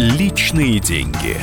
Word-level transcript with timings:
Личные 0.00 0.80
деньги. 0.80 1.36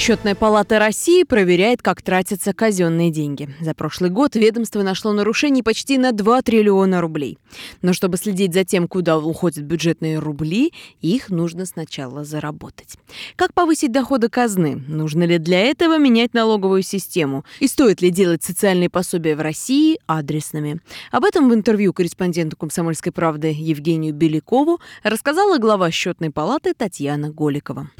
Счетная 0.00 0.34
палата 0.34 0.78
России 0.78 1.24
проверяет, 1.24 1.82
как 1.82 2.00
тратятся 2.00 2.54
казенные 2.54 3.10
деньги. 3.10 3.50
За 3.60 3.74
прошлый 3.74 4.08
год 4.08 4.34
ведомство 4.34 4.82
нашло 4.82 5.12
нарушений 5.12 5.62
почти 5.62 5.98
на 5.98 6.12
2 6.12 6.40
триллиона 6.40 7.02
рублей. 7.02 7.36
Но 7.82 7.92
чтобы 7.92 8.16
следить 8.16 8.54
за 8.54 8.64
тем, 8.64 8.88
куда 8.88 9.18
уходят 9.18 9.62
бюджетные 9.62 10.18
рубли, 10.18 10.72
их 11.02 11.28
нужно 11.28 11.66
сначала 11.66 12.24
заработать. 12.24 12.96
Как 13.36 13.52
повысить 13.52 13.92
доходы 13.92 14.30
казны? 14.30 14.82
Нужно 14.88 15.24
ли 15.24 15.36
для 15.36 15.60
этого 15.60 15.98
менять 15.98 16.32
налоговую 16.32 16.82
систему? 16.82 17.44
И 17.58 17.66
стоит 17.66 18.00
ли 18.00 18.08
делать 18.08 18.42
социальные 18.42 18.88
пособия 18.88 19.36
в 19.36 19.42
России 19.42 19.98
адресными? 20.06 20.80
Об 21.10 21.26
этом 21.26 21.50
в 21.50 21.52
интервью 21.52 21.92
корреспонденту 21.92 22.56
«Комсомольской 22.56 23.12
правды» 23.12 23.54
Евгению 23.54 24.14
Белякову 24.14 24.80
рассказала 25.02 25.58
глава 25.58 25.90
счетной 25.90 26.30
палаты 26.30 26.72
Татьяна 26.72 27.28
Голикова. 27.28 27.90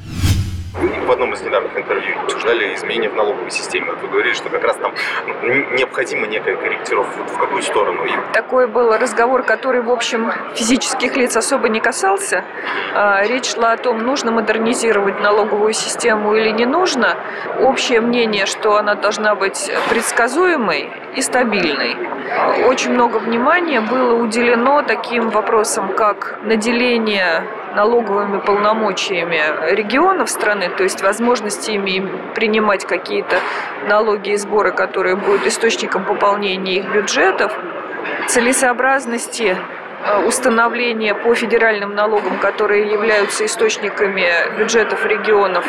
Вы 0.81 0.89
в 1.05 1.11
одном 1.11 1.31
из 1.33 1.41
недавних 1.41 1.77
интервью 1.77 2.19
обсуждали 2.23 2.73
изменения 2.73 3.09
в 3.09 3.13
налоговой 3.13 3.51
системе. 3.51 3.91
Вы 4.01 4.07
говорили, 4.07 4.33
что 4.33 4.49
как 4.49 4.63
раз 4.63 4.77
там 4.77 4.93
необходима 5.77 6.25
некая 6.25 6.55
корректировка. 6.55 7.23
В 7.27 7.37
какую 7.37 7.61
сторону? 7.61 8.03
Такой 8.33 8.65
был 8.65 8.91
разговор, 8.97 9.43
который, 9.43 9.81
в 9.81 9.91
общем, 9.91 10.31
физических 10.55 11.15
лиц 11.15 11.37
особо 11.37 11.69
не 11.69 11.79
касался. 11.79 12.43
А, 12.95 13.21
речь 13.23 13.53
шла 13.53 13.73
о 13.73 13.77
том, 13.77 13.99
нужно 13.99 14.31
модернизировать 14.31 15.19
налоговую 15.19 15.73
систему 15.73 16.33
или 16.33 16.49
не 16.49 16.65
нужно. 16.65 17.15
Общее 17.59 18.01
мнение, 18.01 18.47
что 18.47 18.77
она 18.77 18.95
должна 18.95 19.35
быть 19.35 19.71
предсказуемой 19.89 20.89
и 21.15 21.21
стабильной. 21.21 21.95
Очень 22.67 22.93
много 22.93 23.17
внимания 23.17 23.81
было 23.81 24.15
уделено 24.15 24.81
таким 24.81 25.29
вопросам, 25.29 25.93
как 25.93 26.39
наделение 26.43 27.43
налоговыми 27.75 28.39
полномочиями 28.39 29.39
регионов 29.73 30.29
страны, 30.29 30.69
то 30.69 30.83
есть 30.83 31.01
возможностями 31.01 32.07
принимать 32.35 32.85
какие-то 32.85 33.37
налоги 33.87 34.31
и 34.31 34.37
сборы, 34.37 34.71
которые 34.71 35.15
будут 35.15 35.45
источником 35.47 36.05
пополнения 36.05 36.77
их 36.77 36.91
бюджетов, 36.93 37.53
целесообразности 38.27 39.57
э, 40.05 40.25
установления 40.25 41.13
по 41.15 41.33
федеральным 41.33 41.95
налогам, 41.95 42.39
которые 42.39 42.91
являются 42.91 43.45
источниками 43.45 44.27
бюджетов 44.57 45.05
регионов, 45.05 45.65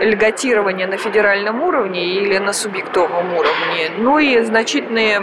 льготирования 0.00 0.86
на 0.86 0.96
федеральном 0.96 1.62
уровне 1.62 2.06
или 2.06 2.38
на 2.38 2.52
субъектовом 2.52 3.32
уровне. 3.34 3.90
Ну 3.98 4.18
и 4.18 4.40
значительные 4.42 5.20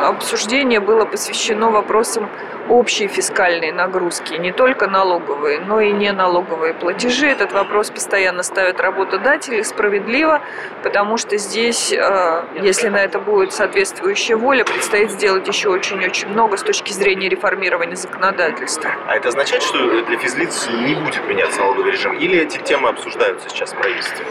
обсуждение 0.00 0.80
было 0.80 1.04
посвящено 1.04 1.70
вопросам 1.70 2.28
общей 2.68 3.06
фискальной 3.08 3.72
нагрузки, 3.72 4.34
не 4.34 4.52
только 4.52 4.86
налоговые, 4.88 5.60
но 5.60 5.80
и 5.80 5.92
не 5.92 6.12
налоговые 6.12 6.74
платежи. 6.74 7.26
Этот 7.26 7.52
вопрос 7.52 7.90
постоянно 7.90 8.42
ставят 8.42 8.80
работодатели 8.80 9.62
справедливо, 9.62 10.40
потому 10.82 11.16
что 11.16 11.36
здесь, 11.36 11.92
э, 11.92 12.44
если 12.62 12.88
на 12.88 12.98
это 12.98 13.18
будет 13.18 13.52
соответствующая 13.52 14.36
воля, 14.36 14.64
предстоит 14.64 15.10
сделать 15.10 15.46
еще 15.48 15.68
очень-очень 15.68 16.28
много 16.28 16.56
с 16.56 16.62
точки 16.62 16.92
зрения 16.92 17.28
реформирования 17.28 17.96
законодательства. 17.96 18.90
А 19.06 19.16
это 19.16 19.28
означает, 19.28 19.62
что 19.62 20.02
для 20.02 20.18
физлиц 20.18 20.68
не 20.68 20.94
будет 20.94 21.26
меняться 21.28 21.60
налоговый 21.60 21.92
режим? 21.92 22.12
Или 22.14 22.40
эти 22.40 22.58
темы 22.58 22.88
обсуждаются 22.88 23.48
сейчас 23.48 23.72
в 23.72 23.76
правительстве? 23.76 24.24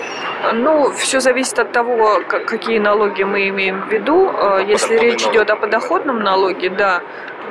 Ну, 0.54 0.92
все 0.92 1.20
зависит 1.20 1.58
от 1.60 1.72
того, 1.72 2.22
какие 2.28 2.80
налоги 2.80 3.24
мы 3.24 3.48
имеем 3.50 3.82
в 3.82 3.92
виду. 3.92 4.30
Э, 4.30 4.64
если 4.68 4.98
речь 4.98 5.24
идет 5.26 5.50
о 5.50 5.56
подоходном 5.56 6.20
налоге, 6.20 6.70
да, 6.70 7.02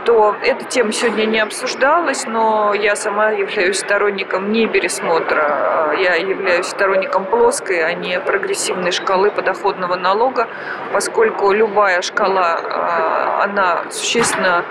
то 0.04 0.36
эта 0.42 0.64
тема 0.64 0.92
сегодня 0.92 1.24
не 1.24 1.40
обсуждалась, 1.40 2.26
но 2.26 2.74
я 2.74 2.94
сама 2.96 3.30
являюсь 3.30 3.78
сторонником 3.78 4.52
не 4.52 4.66
пересмотра, 4.66 5.90
а 5.90 5.94
я 5.94 6.14
являюсь 6.16 6.66
сторонником 6.66 7.24
плоской, 7.24 7.84
а 7.84 7.92
не 7.94 8.20
прогрессивной 8.20 8.92
шкалы 8.92 9.30
подоходного 9.30 9.96
налога, 9.96 10.48
поскольку 10.92 11.52
любая 11.52 12.02
шкала, 12.02 12.60
а, 12.62 13.44
она 13.44 13.84
существенно 13.90 14.64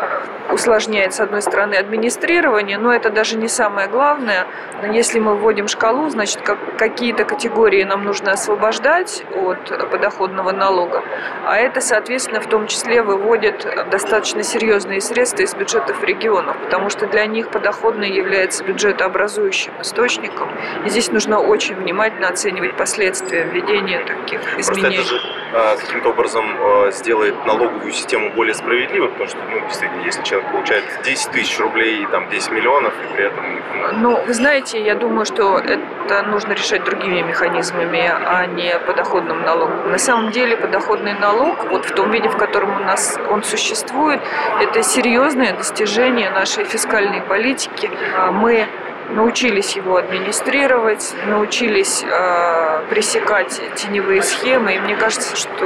усложняет, 0.54 1.14
с 1.14 1.20
одной 1.20 1.42
стороны, 1.42 1.76
администрирование, 1.76 2.78
но 2.78 2.94
это 2.94 3.10
даже 3.10 3.38
не 3.38 3.48
самое 3.48 3.88
главное. 3.88 4.48
Если 4.92 5.20
мы 5.20 5.36
вводим 5.36 5.68
шкалу, 5.68 6.10
значит, 6.10 6.42
как, 6.42 6.78
какие-то 6.78 7.26
категории 7.26 7.84
нам 7.84 8.04
нужно 8.04 8.32
освобождать 8.32 9.24
от 9.36 9.90
подоходного 9.90 10.52
налога, 10.52 11.04
а 11.46 11.58
это, 11.58 11.82
соответственно, 11.82 12.40
в 12.40 12.48
том 12.48 12.68
числе 12.68 13.02
выводит 13.02 13.68
достаточно 13.90 14.44
серьезные 14.44 15.02
средства 15.02 15.44
из 15.44 15.56
бюджетов 15.56 16.04
регионов, 16.04 16.58
потому 16.64 16.90
что 16.90 17.08
для 17.08 17.26
них 17.26 17.50
подоходный 17.50 18.12
является 18.12 18.64
бюджетообразующим 18.64 19.74
источником. 19.82 20.50
И 20.86 20.90
здесь 20.90 21.12
нужно 21.12 21.40
очень 21.40 21.76
внимательно 21.76 22.28
оценивать 22.30 22.78
последствия 22.78 23.44
введения 23.44 24.04
таких 24.06 24.60
изменений. 24.60 25.43
А, 25.56 25.76
каким-то 25.78 26.10
образом 26.10 26.44
а, 26.60 26.90
сделает 26.92 27.46
налоговую 27.46 27.92
систему 27.92 28.32
более 28.32 28.56
справедливой, 28.56 29.10
потому 29.10 29.30
что, 29.30 29.38
ну, 29.52 29.60
действительно, 29.68 30.02
если 30.04 30.24
человек 30.24 30.50
получает 30.50 30.84
10 31.04 31.32
тысяч 31.32 31.60
рублей 31.60 32.02
и 32.02 32.08
там 32.08 32.28
10 32.30 32.52
миллионов, 32.52 32.92
и 33.04 33.16
при 33.16 33.26
этом... 33.26 34.02
Ну, 34.02 34.20
вы 34.26 34.34
знаете, 34.34 34.84
я 34.84 34.96
думаю, 34.96 35.26
что 35.26 35.60
это 35.60 36.24
нужно 36.24 36.54
решать 36.54 36.84
другими 36.84 37.22
механизмами, 37.22 38.00
а 38.00 38.48
не 38.48 38.80
подоходным 38.80 39.44
налогом. 39.44 39.92
На 39.92 40.00
самом 40.00 40.32
деле 40.32 40.58
подоходный 40.58 41.14
налог, 41.14 41.66
вот 41.66 41.86
в 41.86 41.94
том 41.94 42.10
виде, 42.10 42.30
в 42.30 42.38
котором 42.38 42.76
у 42.78 42.84
нас 42.86 43.20
он 43.30 43.44
существует, 43.44 44.22
это 44.60 44.82
серьезное 44.82 45.54
достижение 45.54 46.32
нашей 46.32 46.64
фискальной 46.64 47.22
политики. 47.22 47.92
А 48.18 48.32
мы 48.32 48.68
научились 49.14 49.76
его 49.76 49.98
администрировать, 49.98 51.14
научились 51.28 52.04
э, 52.04 52.86
пресекать 52.90 53.62
теневые 53.76 54.22
схемы, 54.22 54.76
и 54.76 54.80
мне 54.80 54.96
кажется, 54.96 55.36
что 55.36 55.66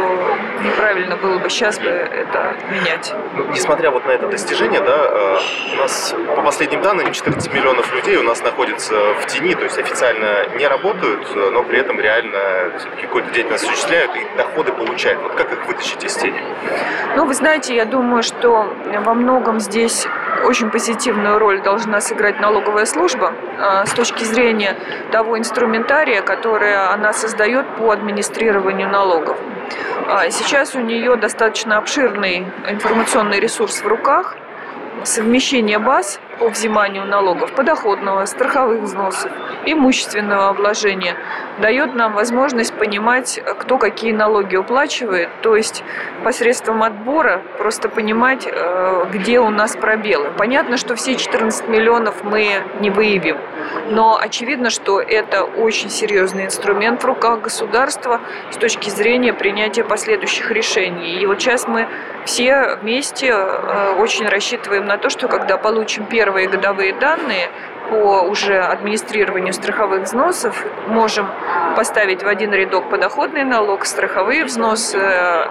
неправильно 0.63 1.15
было 1.15 1.39
бы 1.39 1.49
сейчас 1.49 1.79
бы 1.79 1.89
это 1.89 2.55
менять. 2.69 3.13
Ну, 3.35 3.45
несмотря 3.51 3.91
вот 3.91 4.05
на 4.05 4.11
это 4.11 4.27
достижение, 4.27 4.81
да, 4.81 4.97
э, 4.97 5.37
у 5.73 5.75
нас 5.77 6.15
по 6.35 6.41
последним 6.41 6.81
данным 6.81 7.11
14 7.11 7.53
миллионов 7.53 7.93
людей 7.93 8.17
у 8.17 8.23
нас 8.23 8.41
находятся 8.41 8.95
в 9.21 9.25
тени, 9.27 9.55
то 9.55 9.63
есть 9.63 9.77
официально 9.77 10.47
не 10.57 10.67
работают, 10.67 11.35
но 11.35 11.63
при 11.63 11.79
этом 11.79 11.99
реально 11.99 12.71
все-таки 12.77 13.03
какую-то 13.03 13.29
деятельность 13.31 13.63
осуществляют 13.63 14.11
и 14.15 14.37
доходы 14.37 14.71
получают. 14.71 15.21
Вот 15.21 15.33
как 15.35 15.51
их 15.51 15.65
вытащить 15.65 16.03
из 16.03 16.15
тени? 16.15 16.41
Ну, 17.15 17.25
вы 17.25 17.33
знаете, 17.33 17.75
я 17.75 17.85
думаю, 17.85 18.23
что 18.23 18.73
во 19.05 19.13
многом 19.13 19.59
здесь 19.59 20.07
очень 20.43 20.69
позитивную 20.69 21.39
роль 21.39 21.61
должна 21.61 22.01
сыграть 22.01 22.39
налоговая 22.39 22.85
служба 22.85 23.33
а, 23.59 23.85
с 23.85 23.91
точки 23.91 24.23
зрения 24.23 24.75
того 25.11 25.37
инструментария, 25.37 26.21
который 26.21 26.75
она 26.75 27.13
создает 27.13 27.65
по 27.77 27.91
администрированию 27.91 28.89
налогов. 28.89 29.37
А, 30.07 30.29
сейчас 30.29 30.75
у 30.75 30.79
нее 30.79 31.15
достаточно 31.15 31.77
обширный 31.77 32.47
информационный 32.67 33.39
ресурс 33.39 33.81
в 33.81 33.87
руках, 33.87 34.35
совмещение 35.03 35.79
баз 35.79 36.19
по 36.39 36.49
взиманию 36.49 37.05
налогов, 37.05 37.51
подоходного, 37.53 38.25
страховых 38.25 38.81
взносов, 38.81 39.31
имущественного 39.65 40.49
обложения, 40.49 41.15
дает 41.59 41.95
нам 41.95 42.13
возможность 42.13 42.73
понимать, 42.73 43.39
кто 43.59 43.77
какие 43.77 44.11
налоги 44.11 44.55
уплачивает, 44.55 45.29
то 45.41 45.55
есть 45.55 45.83
посредством 46.23 46.83
отбора 46.83 47.41
просто 47.57 47.89
понимать, 47.89 48.47
э, 48.49 49.05
где 49.11 49.39
у 49.39 49.49
нас 49.49 49.75
пробелы. 49.75 50.31
Понятно, 50.37 50.77
что 50.77 50.95
все 50.95 51.15
14 51.15 51.67
миллионов 51.67 52.23
мы 52.23 52.63
не 52.79 52.89
выявим, 52.89 53.37
но 53.89 54.17
очевидно, 54.17 54.69
что 54.69 55.01
это 55.01 55.43
очень 55.43 55.89
серьезный 55.89 56.45
инструмент 56.45 57.01
в 57.01 57.05
руках 57.05 57.41
государства 57.41 58.21
с 58.51 58.57
точки 58.57 58.89
зрения 58.89 59.33
принятия 59.33 59.83
последующих 59.83 60.51
решений. 60.51 61.19
И 61.19 61.25
вот 61.25 61.41
сейчас 61.41 61.67
мы 61.67 61.87
все 62.25 62.77
вместе 62.81 63.27
э, 63.29 63.95
очень 63.99 64.27
рассчитываем 64.27 64.85
на 64.87 64.97
то, 64.97 65.09
что 65.09 65.27
когда 65.27 65.57
получим 65.57 66.05
первые 66.05 66.47
годовые 66.47 66.93
данные, 66.93 67.49
по 67.89 68.21
уже 68.21 68.59
администрированию 68.59 69.53
страховых 69.53 70.03
взносов 70.03 70.65
можем 70.87 71.27
поставить 71.75 72.23
в 72.23 72.27
один 72.27 72.51
рядок 72.53 72.89
подоходный 72.89 73.43
налог, 73.43 73.85
страховые 73.85 74.43
взносы, 74.45 74.99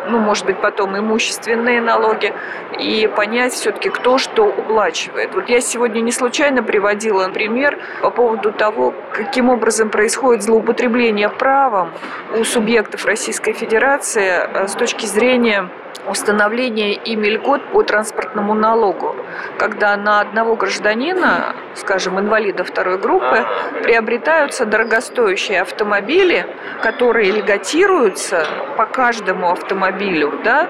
ну, 0.08 0.18
может 0.18 0.44
быть, 0.44 0.60
потом 0.60 0.98
имущественные 0.98 1.80
налоги, 1.80 2.34
и 2.78 3.06
понять 3.06 3.52
все-таки, 3.52 3.88
кто 3.88 4.18
что 4.18 4.44
уплачивает. 4.44 5.34
Вот 5.34 5.48
я 5.48 5.60
сегодня 5.60 6.00
не 6.00 6.12
случайно 6.12 6.62
приводила 6.62 7.28
пример 7.28 7.78
по 8.02 8.10
поводу 8.10 8.52
того, 8.52 8.94
каким 9.12 9.48
образом 9.48 9.90
происходит 9.90 10.42
злоупотребление 10.42 11.28
правом 11.28 11.92
у 12.38 12.44
субъектов 12.44 13.04
Российской 13.06 13.52
Федерации 13.52 14.30
э, 14.30 14.66
с 14.66 14.72
точки 14.72 15.06
зрения 15.06 15.70
установление 16.08 16.94
ими 16.94 17.28
льгот 17.28 17.64
по 17.72 17.82
транспортному 17.82 18.54
налогу, 18.54 19.16
когда 19.58 19.96
на 19.96 20.20
одного 20.20 20.56
гражданина, 20.56 21.54
скажем, 21.74 22.18
инвалида 22.18 22.64
второй 22.64 22.98
группы, 22.98 23.44
приобретаются 23.82 24.66
дорогостоящие 24.66 25.62
автомобили, 25.62 26.46
которые 26.82 27.32
льготируются 27.32 28.46
по 28.76 28.86
каждому 28.86 29.50
автомобилю, 29.50 30.40
да? 30.44 30.68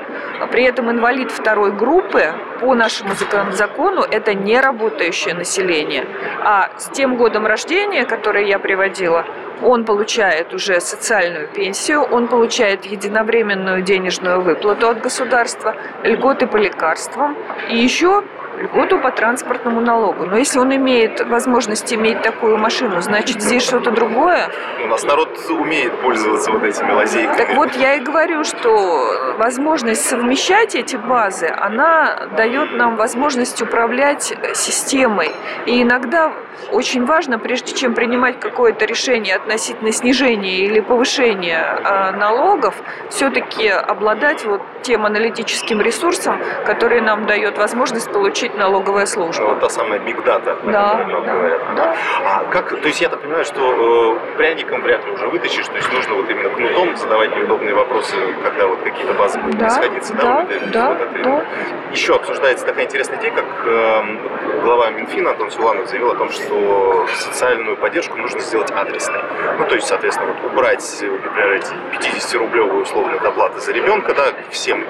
при 0.50 0.64
этом 0.64 0.90
инвалид 0.90 1.31
второй 1.31 1.72
группы 1.72 2.32
по 2.61 2.75
нашему 2.75 3.11
закону 3.52 4.02
это 4.02 4.34
не 4.34 4.61
работающее 4.61 5.34
население. 5.34 6.06
А 6.44 6.70
с 6.79 6.88
тем 6.90 7.17
годом 7.17 7.46
рождения, 7.46 8.05
который 8.05 8.49
я 8.49 8.58
приводила, 8.58 9.25
он 9.62 9.85
получает 9.85 10.53
уже 10.55 10.81
социальную 10.81 11.49
пенсию, 11.49 12.03
он 12.03 12.29
получает 12.29 12.85
единовременную 12.85 13.82
денежную 13.82 14.41
выплату 14.41 14.88
от 14.88 15.00
государства, 15.00 15.75
льготы 16.03 16.47
по 16.47 16.56
лекарствам. 16.56 17.37
И 17.70 17.76
еще 17.76 18.23
льготу 18.56 18.99
по 18.99 19.11
транспортному 19.11 19.81
налогу. 19.81 20.26
Но 20.26 20.37
если 20.37 20.58
он 20.58 20.75
имеет 20.75 21.20
возможность 21.26 21.93
иметь 21.93 22.23
такую 22.23 22.58
машину, 22.58 23.00
значит 23.00 23.43
здесь 23.43 23.62
что-то 23.62 23.91
другое. 23.91 24.50
У 24.85 24.88
нас 24.88 25.05
народ 25.05 25.38
умеет 25.50 26.00
пользоваться 26.00 26.50
вот 26.50 26.62
этими 26.62 26.91
лазейками. 26.93 27.37
Так 27.37 27.56
вот 27.56 27.75
я 27.76 27.94
и 27.94 28.00
говорю, 28.00 28.44
что 28.44 29.35
возможность 29.38 30.05
совмещать 30.05 30.75
эти 30.75 30.97
базы, 30.97 31.47
она 31.47 32.29
дает 32.37 32.73
нам 32.73 32.97
возможность 32.97 33.61
управлять 33.62 34.35
системой. 34.55 35.32
И 35.67 35.82
иногда 35.82 36.32
очень 36.73 37.05
важно, 37.05 37.38
прежде 37.38 37.75
чем 37.75 37.94
принимать 37.94 38.41
какое-то 38.41 38.85
решение 38.87 39.37
относительно 39.37 39.93
снижения 39.93 40.58
или 40.64 40.81
повышения 40.81 41.62
а, 41.62 42.12
налогов, 42.12 42.75
все-таки 43.11 43.69
обладать 43.69 44.44
вот 44.44 44.62
тем 44.82 45.05
аналитическим 45.06 45.81
ресурсом, 45.81 46.41
который 46.64 47.00
нам 47.00 47.26
дает 47.26 47.58
возможность 47.58 48.11
получить 48.11 48.45
получить 48.46 48.56
налоговая 48.56 49.06
служба. 49.06 49.44
Вот 49.44 49.60
та 49.60 49.69
самая 49.69 50.00
big 50.00 50.22
data, 50.25 50.56
да, 50.64 51.04
да, 51.04 51.04
говорят. 51.04 51.60
Да. 51.76 51.96
А 52.25 52.44
как, 52.50 52.69
то 52.69 52.88
есть 52.88 53.00
я 53.00 53.08
так 53.08 53.20
понимаю, 53.20 53.44
что 53.44 54.19
э, 54.32 54.37
пряником 54.37 54.82
вряд 54.82 55.04
ли 55.04 55.12
уже 55.12 55.28
вытащишь, 55.28 55.66
то 55.66 55.76
есть 55.76 55.93
нужно 55.93 56.14
вот 56.14 56.31
именно 56.31 56.50
кнутом 56.50 56.96
задавать 56.96 57.37
неудобные 57.37 57.75
вопросы, 57.75 58.16
когда 58.43 58.66
вот 58.66 58.81
какие-то 58.82 59.14
базы 59.14 59.38
будут 59.38 59.58
да, 59.58 59.70
сходиться, 59.70 60.14
да? 60.14 60.22
Да, 60.22 60.40
вот, 60.43 60.70
да, 60.70 60.88
вот 60.88 61.00
это, 61.00 61.22
да. 61.22 61.44
Еще 61.93 62.14
обсуждается 62.14 62.66
такая 62.66 62.84
интересная 62.84 63.19
идея, 63.19 63.32
как 63.32 63.44
э, 63.64 64.62
глава 64.62 64.90
Минфина 64.90 65.31
Антон 65.31 65.50
Силанов 65.50 65.88
заявил 65.88 66.10
о 66.10 66.14
том, 66.16 66.31
что 66.31 67.06
социальную 67.14 67.76
поддержку 67.76 68.16
нужно 68.16 68.40
сделать 68.40 68.70
адресной. 68.70 69.22
Ну, 69.58 69.66
то 69.66 69.75
есть, 69.75 69.87
соответственно, 69.87 70.32
вот 70.32 70.52
убрать, 70.52 70.84
например, 71.02 71.52
эти 71.52 71.72
50-рублевые 71.93 72.82
условные 72.82 73.20
доплаты 73.20 73.60
за 73.60 73.72
ребенка, 73.72 74.14
да, 74.14 74.32
всем, 74.50 74.84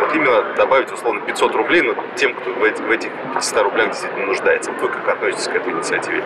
вот 0.00 0.14
именно 0.14 0.42
добавить 0.56 0.90
условно 0.92 1.20
500 1.20 1.54
рублей, 1.54 1.82
но 1.82 1.94
тем, 2.16 2.34
кто 2.34 2.50
в, 2.52 2.64
эти, 2.64 2.82
в 2.82 2.90
этих 2.90 3.10
500 3.34 3.62
рублях 3.62 3.88
действительно 3.88 4.26
нуждается. 4.26 4.72
Вы 4.72 4.88
как 4.88 5.08
относитесь 5.08 5.48
к 5.48 5.54
этой 5.54 5.72
инициативе? 5.72 6.22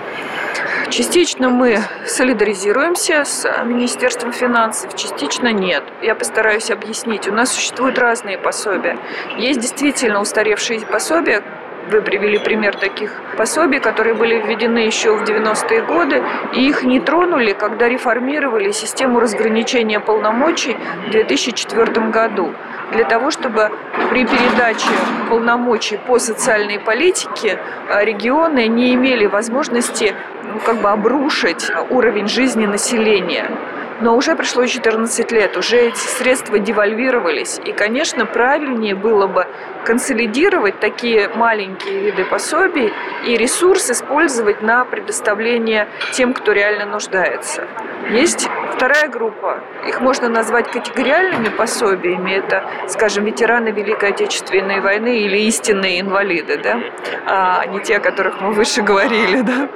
Частично 0.91 1.51
мы 1.51 1.79
солидаризируемся 2.07 3.25
с 3.25 3.65
Министерством 3.65 4.33
финансов, 4.33 4.95
частично 4.95 5.53
нет. 5.53 5.85
Я 6.03 6.15
постараюсь 6.15 6.71
объяснить. 6.71 7.29
У 7.29 7.33
нас 7.33 7.53
существуют 7.53 7.99
разные 7.99 8.39
пособия. 8.39 8.99
Есть 9.37 9.61
действительно 9.61 10.21
устаревшие 10.21 10.81
пособия, 10.81 11.43
вы 11.91 12.01
привели 12.01 12.39
пример 12.39 12.77
таких 12.77 13.13
пособий, 13.37 13.79
которые 13.79 14.15
были 14.15 14.41
введены 14.41 14.79
еще 14.79 15.17
в 15.17 15.25
90-е 15.25 15.83
годы, 15.83 16.23
и 16.55 16.67
их 16.67 16.83
не 16.83 17.01
тронули, 17.01 17.53
когда 17.53 17.89
реформировали 17.89 18.71
систему 18.71 19.21
разграничения 19.21 20.01
полномочий 20.01 20.77
в 21.07 21.11
2004 21.11 22.09
году 22.09 22.55
для 22.93 23.05
того, 23.05 23.31
чтобы 23.31 23.71
при 24.11 24.25
передаче 24.25 24.89
полномочий 25.29 25.97
по 25.97 26.19
социальной 26.19 26.79
политике 26.79 27.59
э, 27.89 28.05
регионы 28.05 28.67
не 28.67 28.95
имели 28.95 29.27
возможности 29.27 30.15
ну, 30.43 30.61
как 30.61 30.77
бы 30.81 30.91
обрушить 30.91 31.71
уровень 31.91 32.29
жизни 32.29 32.67
населения. 32.67 33.51
Но 34.01 34.17
уже 34.17 34.35
прошло 34.35 34.67
14 34.67 35.31
лет, 35.31 35.57
уже 35.57 35.77
эти 35.77 35.97
средства 35.97 36.59
девальвировались. 36.59 37.61
И, 37.65 37.73
конечно, 37.73 38.27
правильнее 38.27 38.95
было 38.95 39.29
бы 39.29 39.47
консолидировать 39.85 40.81
такие 40.81 41.29
маленькие 41.29 42.01
виды 42.01 42.25
пособий 42.25 42.93
и 43.25 43.37
ресурс 43.37 43.91
использовать 43.91 44.63
на 44.63 44.85
предоставление 44.85 45.89
тем, 46.13 46.35
кто 46.35 46.53
реально 46.53 46.87
нуждается. 46.87 47.69
Есть 48.11 48.49
вторая 48.75 49.09
группа. 49.09 49.61
Их 49.89 50.01
можно 50.01 50.29
назвать 50.29 50.71
категориальными 50.71 51.49
пособиями. 51.49 52.33
Это, 52.33 52.65
скажем, 52.89 53.25
ветераны 53.25 53.69
Великой 53.69 54.11
Отечественной 54.11 54.81
войны 54.81 55.21
или 55.21 55.39
истинные 55.39 56.01
инвалиды, 56.01 56.59
да? 56.59 56.81
а 57.27 57.67
не 57.67 57.81
те, 57.81 57.97
о 57.97 58.01
которых 58.01 58.41
мы 58.41 58.53
выше 58.53 58.83
говорили. 58.83 59.43
Да? 59.43 59.69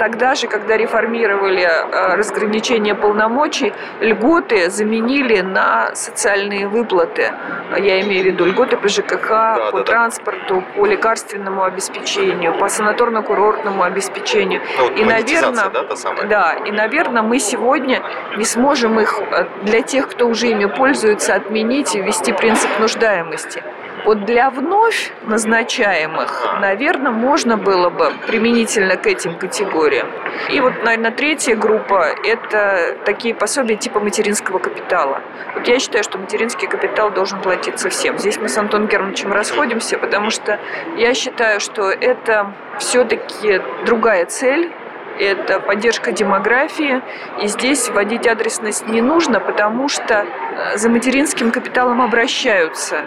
Тогда 0.00 0.34
же, 0.34 0.46
когда 0.46 0.78
реформировали 0.78 1.60
э, 1.60 2.14
разграничение 2.16 2.94
полномочий, 2.94 3.74
льготы 4.00 4.70
заменили 4.70 5.42
на 5.42 5.94
социальные 5.94 6.68
выплаты. 6.68 7.34
Я 7.76 8.00
имею 8.00 8.22
в 8.22 8.26
виду 8.28 8.46
льготы 8.46 8.78
по 8.78 8.88
ЖКХ, 8.88 9.28
да, 9.28 9.68
по 9.70 9.78
да, 9.80 9.84
транспорту, 9.84 10.64
по 10.74 10.86
лекарственному 10.86 11.64
обеспечению, 11.64 12.54
по 12.54 12.64
санаторно-курортному 12.64 13.82
обеспечению. 13.82 14.62
Ну, 14.78 14.88
и, 14.88 15.04
наверное, 15.04 15.68
да, 15.68 15.84
да, 16.24 16.52
и, 16.64 16.72
наверное, 16.72 17.20
мы 17.20 17.38
сегодня 17.38 18.02
не 18.38 18.44
сможем 18.44 18.98
их 19.00 19.20
э, 19.20 19.44
для 19.64 19.82
тех, 19.82 20.08
кто 20.08 20.28
уже 20.28 20.46
ими 20.46 20.64
пользуется, 20.64 21.34
отменить 21.34 21.94
и 21.94 22.00
ввести 22.00 22.32
принцип 22.32 22.70
нуждаемости. 22.78 23.62
Вот 24.04 24.24
для 24.24 24.50
вновь 24.50 25.12
назначаемых, 25.24 26.56
наверное, 26.60 27.12
можно 27.12 27.56
было 27.56 27.90
бы 27.90 28.12
применительно 28.26 28.96
к 28.96 29.06
этим 29.06 29.36
категориям. 29.36 30.08
И 30.50 30.60
вот, 30.60 30.82
наверное, 30.82 31.10
третья 31.10 31.54
группа– 31.54 32.06
это 32.24 32.96
такие 33.04 33.34
пособия 33.34 33.76
типа 33.76 34.00
материнского 34.00 34.58
капитала. 34.58 35.20
Вот 35.54 35.66
я 35.68 35.78
считаю, 35.78 36.02
что 36.02 36.18
материнский 36.18 36.66
капитал 36.66 37.10
должен 37.10 37.40
платиться 37.40 37.90
всем. 37.90 38.18
Здесь 38.18 38.38
мы 38.38 38.48
с 38.48 38.56
Антоном 38.56 38.88
Германовичем 38.88 39.32
расходимся, 39.32 39.98
потому 39.98 40.30
что 40.30 40.58
я 40.96 41.14
считаю, 41.14 41.60
что 41.60 41.90
это 41.90 42.54
все-таки 42.78 43.60
другая 43.84 44.24
цель, 44.26 44.72
это 45.20 45.60
поддержка 45.60 46.12
демографии. 46.12 47.02
И 47.42 47.46
здесь 47.46 47.88
вводить 47.88 48.26
адресность 48.26 48.86
не 48.86 49.00
нужно, 49.00 49.40
потому 49.40 49.88
что 49.88 50.24
э, 50.24 50.76
за 50.76 50.88
материнским 50.88 51.50
капиталом 51.50 52.00
обращаются. 52.00 53.02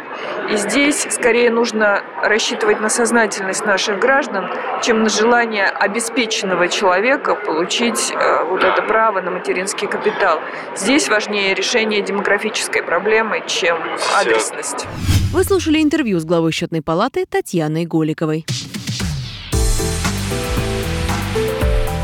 И 0.49 0.55
здесь 0.55 1.07
скорее 1.09 1.49
нужно 1.49 2.03
рассчитывать 2.21 2.79
на 2.79 2.89
сознательность 2.89 3.65
наших 3.65 3.99
граждан, 3.99 4.49
чем 4.81 5.03
на 5.03 5.09
желание 5.09 5.65
обеспеченного 5.65 6.67
человека 6.67 7.35
получить 7.35 8.11
э, 8.11 8.43
вот 8.45 8.63
это 8.63 8.81
право 8.81 9.21
на 9.21 9.31
материнский 9.31 9.87
капитал. 9.87 10.39
Здесь 10.75 11.09
важнее 11.09 11.53
решение 11.53 12.01
демографической 12.01 12.83
проблемы, 12.83 13.43
чем 13.47 13.77
адресность. 14.19 14.85
Вы 15.31 15.43
слушали 15.43 15.81
интервью 15.81 16.19
с 16.19 16.25
главой 16.25 16.51
счетной 16.51 16.81
палаты 16.81 17.25
Татьяной 17.25 17.85
Голиковой. 17.85 18.45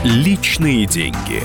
Личные 0.05 0.85
деньги. 0.85 1.43